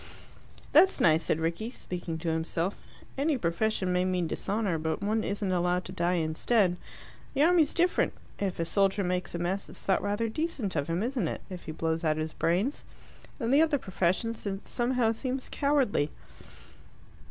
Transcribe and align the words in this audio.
"That's 0.71 0.99
nice," 0.99 1.25
said 1.25 1.39
Rickie, 1.39 1.69
speaking 1.69 2.17
to 2.17 2.29
himself. 2.31 2.75
"Any 3.19 3.37
profession 3.37 3.93
may 3.93 4.03
mean 4.03 4.25
dishonour, 4.25 4.79
but 4.79 5.03
one 5.03 5.23
isn't 5.23 5.51
allowed 5.51 5.85
to 5.85 5.91
die 5.91 6.15
instead. 6.15 6.77
The 7.35 7.43
army's 7.43 7.75
different. 7.75 8.13
If 8.39 8.59
a 8.59 8.65
soldier 8.65 9.03
makes 9.03 9.35
a 9.35 9.37
mess, 9.37 9.69
it's 9.69 9.79
thought 9.83 10.01
rather 10.01 10.27
decent 10.27 10.75
of 10.75 10.87
him, 10.87 11.03
isn't 11.03 11.27
it, 11.27 11.41
if 11.51 11.65
he 11.65 11.71
blows 11.71 12.03
out 12.03 12.17
his 12.17 12.33
brains? 12.33 12.83
In 13.39 13.51
the 13.51 13.61
other 13.61 13.77
professions 13.77 14.43
it 14.47 14.65
somehow 14.65 15.11
seems 15.11 15.49
cowardly." 15.51 16.09